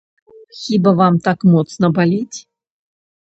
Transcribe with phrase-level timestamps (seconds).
[0.61, 2.37] Хіба вам так моцна баліць?